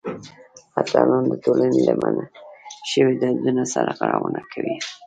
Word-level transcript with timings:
اتلان 0.81 1.23
د 1.31 1.33
ټولنې 1.43 1.79
له 1.87 1.93
منل 2.01 2.27
شویو 2.89 3.17
دودونو 3.21 3.63
سرغړونه 3.73 4.41
کوي. 4.51 4.75